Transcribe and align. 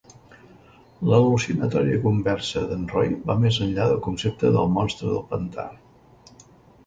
L'al·lucinatòria 1.09 1.99
converse 2.05 2.63
d'en 2.71 2.87
Roy 2.93 3.13
va 3.31 3.35
més 3.43 3.59
enllà 3.65 3.85
del 3.91 4.01
concepte 4.07 4.53
del 4.57 4.71
Monstre 4.79 5.11
del 5.11 5.23
pantà. 5.35 5.67